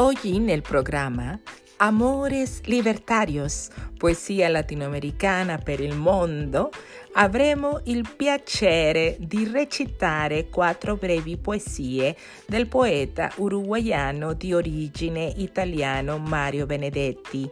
[0.00, 1.38] Oggi nel programma
[1.76, 3.68] Amores Libertarios,
[3.98, 6.70] poesia latinoamericana per il mondo,
[7.12, 16.64] avremo il piacere di recitare quattro brevi poesie del poeta uruguaiano di origine italiano Mario
[16.64, 17.46] Benedetti.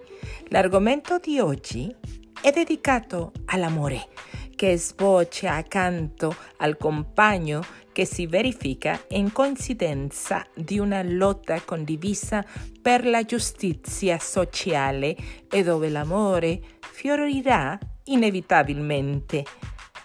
[0.49, 1.95] L'argomento di oggi
[2.41, 4.09] è dedicato all'amore
[4.57, 7.63] che sfocia accanto al compagno
[7.99, 12.45] che si verifica in coincidenza di una lotta condivisa
[12.81, 15.17] per la giustizia sociale
[15.51, 19.43] e dove l'amore fiorirà inevitabilmente.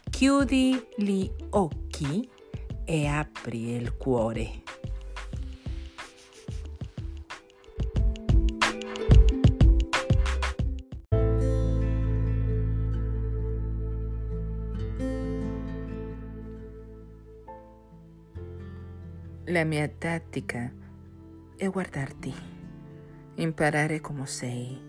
[0.09, 2.27] Chiudi gli occhi
[2.83, 4.63] e apri il cuore.
[19.53, 20.71] La mia tattica
[21.55, 22.33] è guardarti,
[23.35, 24.81] imparare come sei,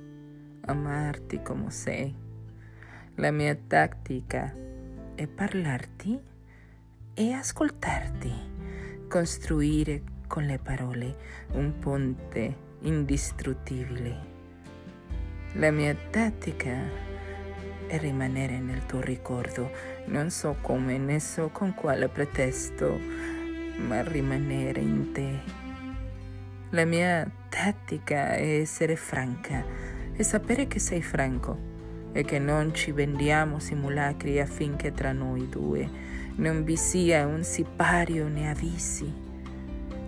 [0.62, 2.14] amarti come sei.
[3.16, 4.56] La mia tattica
[5.14, 6.19] è parlarti
[7.12, 8.33] e ascoltarti,
[9.06, 11.14] costruire con le parole
[11.53, 14.16] un ponte indistruttibile.
[15.56, 16.75] La mia tattica
[17.86, 19.70] è rimanere nel tuo ricordo,
[20.06, 23.44] non so come né so con quale pretesto
[23.77, 25.41] ma rimanere in te.
[26.70, 29.64] La mia tattica è essere franca
[30.14, 31.72] e sapere che sei franco
[32.12, 35.89] e che non ci vendiamo simulacri affinché tra noi due
[36.36, 39.12] non vi sia un sipario né avvisi.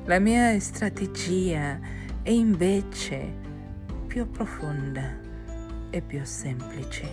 [0.04, 1.78] La mia strategia
[2.22, 3.32] è invece
[4.06, 5.18] più profonda
[5.90, 7.08] e più semplice.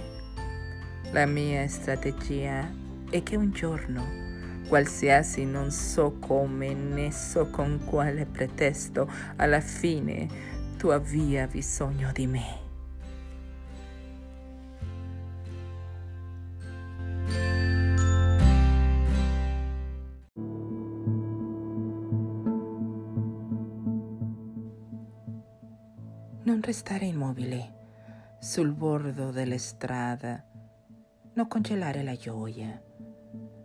[1.11, 2.67] La mia strategia
[3.09, 4.32] è che un giorno
[4.67, 10.27] qualsiasi non so come né so con quale pretesto, alla fine
[10.77, 12.61] tu abbia bisogno di me.
[26.45, 27.81] Non restare immobile
[28.39, 30.43] sul bordo della strada,
[31.33, 32.91] non congelare la gioia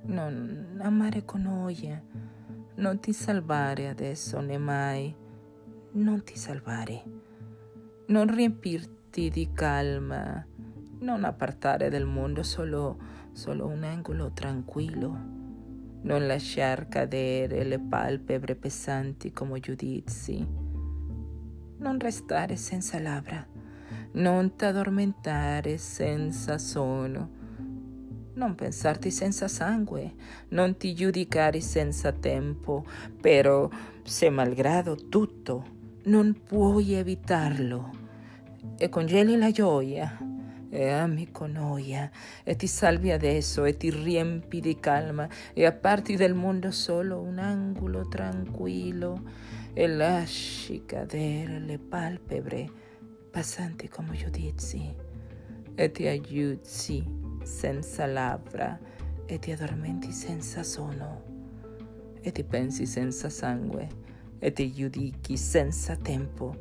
[0.02, 2.02] non amare con noia,
[2.76, 5.14] non ti salvare adesso né mai,
[5.92, 7.02] non ti salvare,
[8.06, 10.46] non riempirti di calma,
[11.00, 12.98] non appartare dal mondo solo,
[13.32, 15.36] solo un angolo tranquillo,
[16.02, 20.46] non lasciar cadere le palpebre pesanti come giudizi,
[21.78, 23.46] non restare senza labbra,
[24.12, 27.37] non t'addormentare senza sonno,
[28.38, 30.14] non pensarti senza sangue,
[30.50, 32.86] non ti giudicare senza tempo,
[33.20, 33.68] però
[34.04, 38.06] se malgrado tutto non puoi evitarlo.
[38.78, 40.16] E congeli la gioia
[40.70, 42.08] e ami con noia
[42.44, 47.38] e ti salvi adesso e ti riempi di calma e apparti del mondo solo un
[47.38, 49.20] angolo tranquillo
[49.72, 52.70] e lasci cadere le palpebre
[53.30, 54.94] passanti come giudizi
[55.74, 58.78] e ti aiuti senza labbra
[59.26, 61.22] e ti addormenti senza sonno
[62.20, 63.88] e ti pensi senza sangue
[64.38, 66.54] e ti giudichi senza tempo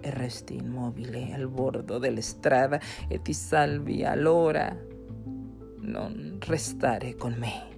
[0.00, 4.76] e resti immobile al bordo della strada e ti salvi allora
[5.80, 7.73] non restare con me.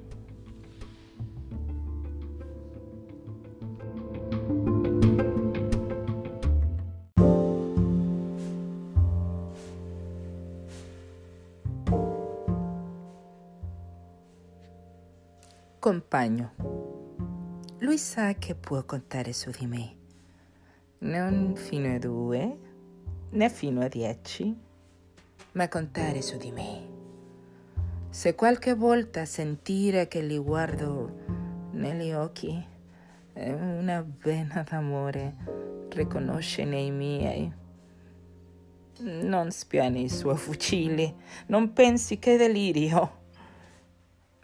[15.87, 16.51] Compagno.
[17.79, 19.97] Lui sa che può contare su di me.
[20.99, 22.59] Non fino a due,
[23.31, 24.53] né fino a dieci,
[25.53, 26.89] ma contare su di me.
[28.09, 31.21] Se qualche volta sentire che li guardo
[31.71, 32.61] negli occhi,
[33.33, 35.37] è una vena d'amore
[35.91, 37.53] riconosce nei miei.
[39.03, 41.15] Non spiani i suoi fucili,
[41.47, 43.26] non pensi che delirio.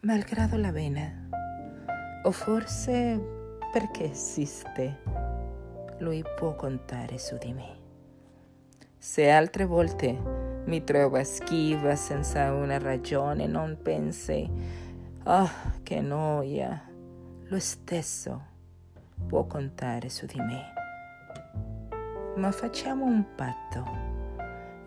[0.05, 1.29] Malgrado la vena,
[2.25, 3.21] o forse
[3.73, 5.01] perché esiste,
[5.99, 7.79] lui può contare su di me.
[8.99, 10.11] Se altre volte
[10.65, 14.51] mi trova schiva senza una ragione, non pensi,
[15.23, 15.51] oh,
[15.85, 16.83] che noia,
[17.45, 18.43] lo stesso
[19.29, 20.73] può contare su di me.
[22.39, 23.87] Ma facciamo un patto.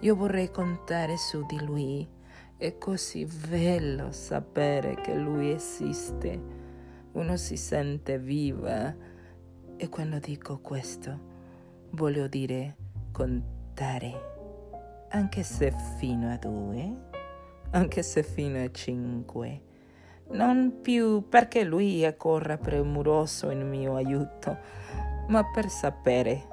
[0.02, 2.15] Io vorrei contare su di lui.
[2.58, 6.42] È così bello sapere che lui esiste.
[7.12, 8.96] Uno si sente viva
[9.76, 11.20] e quando dico questo
[11.90, 12.78] voglio dire
[13.12, 17.10] contare, anche se fino a due,
[17.72, 19.62] anche se fino a cinque.
[20.30, 24.58] Non più perché lui accorra premuroso in mio aiuto,
[25.28, 26.48] ma per sapere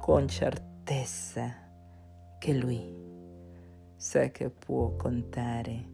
[0.00, 1.52] con certezza
[2.38, 3.05] che lui
[3.96, 5.84] sa che può contare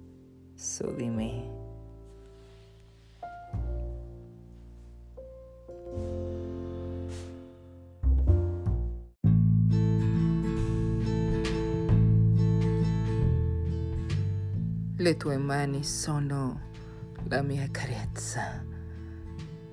[0.55, 1.61] su di me.
[14.97, 16.61] Le tue mani sono
[17.29, 18.65] la mia carezza,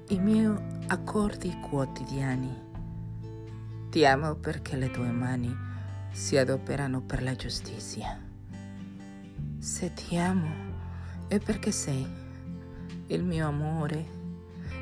[0.10, 0.56] i miei
[0.88, 2.68] accordi quotidiani.
[3.90, 5.69] Ti amo perché le tue mani
[6.12, 8.18] si adoperano per la giustizia.
[9.60, 10.50] Se ti amo
[11.28, 12.08] è perché sei
[13.08, 14.06] il mio amore,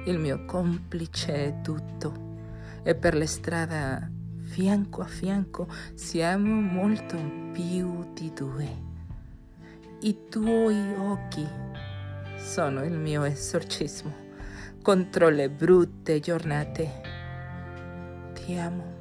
[0.05, 2.25] il mio complice e tutto.
[2.83, 7.17] E per le strade fianco a fianco siamo molto
[7.51, 8.85] più di due.
[10.01, 11.45] I tuoi occhi
[12.37, 14.25] sono il mio esorcismo
[14.81, 17.01] contro le brutte giornate.
[18.33, 18.96] Ti amo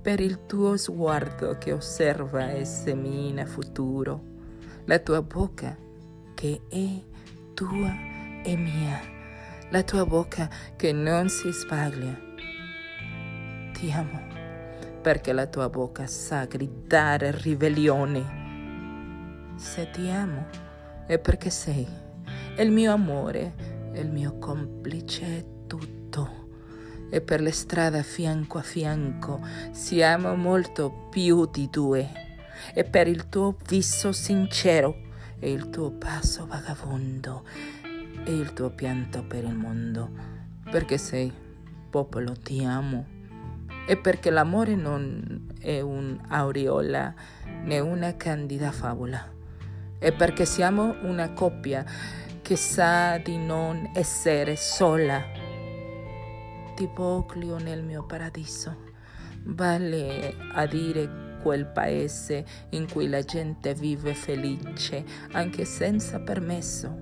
[0.00, 4.22] per il tuo sguardo che osserva e semina futuro,
[4.84, 5.76] la tua bocca
[6.34, 7.02] che è
[7.54, 7.92] tua
[8.42, 9.00] e mia,
[9.70, 12.18] la tua bocca che non si sbaglia.
[13.72, 14.32] Ti amo
[15.00, 18.42] perché la tua bocca sa gridare ribellione
[19.56, 20.46] se ti amo
[21.06, 21.86] è perché sei
[22.58, 26.43] il mio amore, il mio complice tutto.
[27.14, 29.40] E per le strade fianco a fianco
[29.70, 32.10] siamo molto più di due.
[32.74, 34.96] E per il tuo viso sincero
[35.38, 37.44] e il tuo passo vagabondo
[38.24, 40.10] e il tuo pianto per il mondo.
[40.68, 41.32] Perché sei
[41.88, 43.06] popolo, ti amo.
[43.86, 47.14] E perché l'amore non è un'aureola
[47.62, 49.30] né una candida favola
[50.04, 51.82] è perché siamo una coppia
[52.42, 55.43] che sa di non essere sola.
[56.74, 58.92] Tipo Clio nel mio paradiso.
[59.44, 66.96] Vale a dire quel paese in cui la gente vive felice anche senza permesso.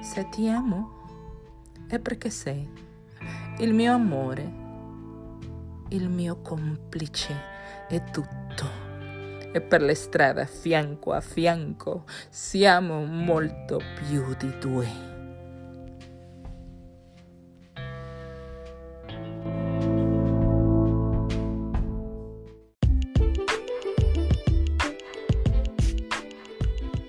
[0.00, 1.00] Se ti amo
[1.88, 2.66] è perché sei
[3.58, 4.52] il mio amore,
[5.88, 7.34] il mio complice
[7.88, 8.90] e tutto
[9.52, 15.11] e per le strade fianco a fianco siamo molto più di due.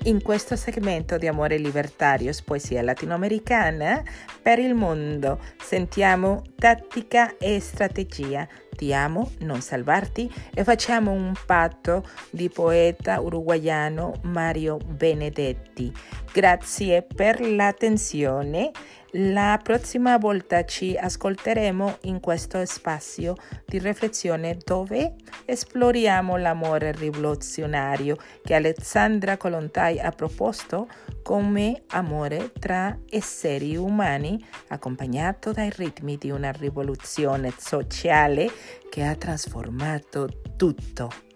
[0.06, 4.04] In questo segmento di Amore Libertario, poesia latinoamericana
[4.42, 8.46] per il mondo, sentiamo tattica e strategia
[8.76, 15.94] ti amo, non salvarti e facciamo un patto di poeta uruguaiano Mario Benedetti.
[16.32, 18.72] Grazie per l'attenzione.
[19.18, 25.14] La prossima volta ci ascolteremo in questo spazio di riflessione dove
[25.46, 30.88] esploriamo l'amore rivoluzionario che Alessandra Colontai ha proposto
[31.24, 38.52] come amore tra esseri umani accompagnato dai ritmi di una rivoluzione sociale
[38.90, 41.33] che ha trasformato tutto.